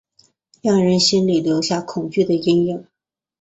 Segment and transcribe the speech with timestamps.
[0.63, 2.87] 让人心里留下恐惧的阴影